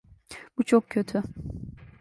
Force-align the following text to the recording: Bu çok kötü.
Bu 0.57 0.63
çok 0.63 0.89
kötü. 0.89 1.23